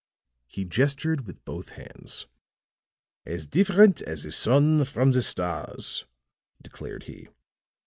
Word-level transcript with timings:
He 0.47 0.65
gestured 0.65 1.27
with 1.27 1.45
both 1.45 1.73
hands. 1.73 2.25
"As 3.23 3.45
different 3.45 4.01
as 4.01 4.23
the 4.23 4.31
sun 4.31 4.83
from 4.83 5.11
the 5.11 5.21
stars," 5.21 6.07
declared 6.63 7.03
he. 7.03 7.27